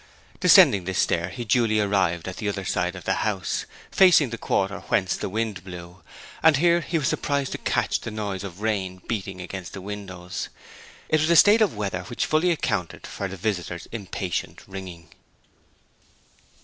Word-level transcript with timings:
Descending 0.39 0.85
this 0.85 0.97
stair 0.97 1.29
he 1.29 1.45
duly 1.45 1.79
arrived 1.79 2.27
at 2.27 2.37
the 2.37 2.49
other 2.49 2.65
side 2.65 2.95
of 2.95 3.03
the 3.03 3.17
house, 3.21 3.67
facing 3.91 4.31
the 4.31 4.37
quarter 4.39 4.79
whence 4.87 5.15
the 5.15 5.29
wind 5.29 5.63
blew, 5.63 6.01
and 6.41 6.57
here 6.57 6.81
he 6.81 6.97
was 6.97 7.07
surprised 7.07 7.51
to 7.51 7.59
catch 7.59 7.99
the 7.99 8.09
noise 8.09 8.43
of 8.43 8.61
rain 8.61 9.03
beating 9.07 9.39
against 9.39 9.73
the 9.73 9.79
windows. 9.81 10.49
It 11.07 11.19
was 11.21 11.29
a 11.29 11.35
state 11.35 11.61
of 11.61 11.75
weather 11.77 12.01
which 12.05 12.25
fully 12.25 12.49
accounted 12.49 13.05
for 13.05 13.27
the 13.27 13.37
visitor's 13.37 13.87
impatient 13.91 14.63
ringing. 14.67 15.09